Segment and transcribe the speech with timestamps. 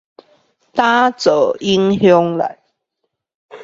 [0.73, 2.57] 打造影響力